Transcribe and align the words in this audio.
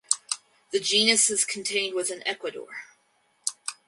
The 0.71 0.79
genus 0.79 1.29
is 1.29 1.45
contained 1.45 1.93
within 1.93 2.27
Ecuador. 2.27 2.69